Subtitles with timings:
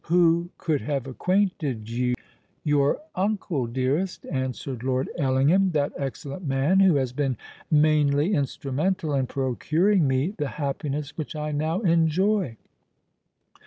[0.05, 2.15] Who could have acquainted you——"
[2.63, 7.37] "Your uncle, dearest," answered Lord Ellingham;—"that excellent man who has been
[7.69, 12.57] mainly instrumental in procuring me the happiness which I now enjoy!"